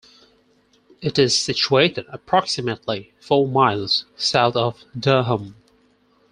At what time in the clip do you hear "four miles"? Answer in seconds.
3.19-4.05